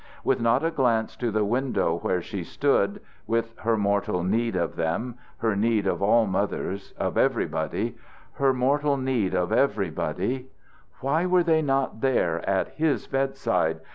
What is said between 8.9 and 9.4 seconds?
need